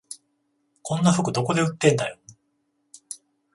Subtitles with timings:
[0.81, 2.17] こんな服どこで売ってんだよ